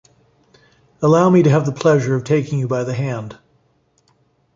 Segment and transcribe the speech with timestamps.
[0.99, 3.37] Allow me to have the pleasure of taking you by the hand.